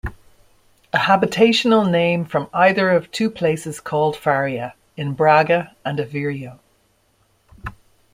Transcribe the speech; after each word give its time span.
A 0.93 0.97
habitational 0.97 1.87
name 1.87 2.25
from 2.25 2.49
either 2.55 2.89
of 2.89 3.11
two 3.11 3.29
places 3.29 3.79
called 3.79 4.17
Faria, 4.17 4.73
in 4.97 5.13
Braga 5.13 5.75
and 5.85 5.99
Aveiro. 5.99 6.57